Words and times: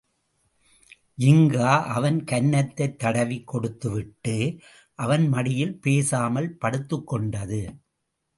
ஜின்கா 1.17 1.83
அவன் 1.83 2.23
கன்னத்தைத் 2.23 2.99
தடவிக் 2.99 3.47
கொடுத்து 3.47 3.89
விட்டு, 3.91 4.59
அவன் 4.95 5.27
மடியில் 5.27 5.79
பேசாமல் 5.79 6.57
படுத்துக்கொண்டது. 6.61 7.79